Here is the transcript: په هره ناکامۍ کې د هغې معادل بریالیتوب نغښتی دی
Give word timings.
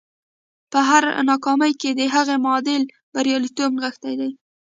په 0.71 0.79
هره 0.89 1.11
ناکامۍ 1.29 1.73
کې 1.81 1.89
د 1.93 2.01
هغې 2.13 2.35
معادل 2.45 2.81
بریالیتوب 3.13 3.71
نغښتی 3.75 4.13
دی 4.19 4.29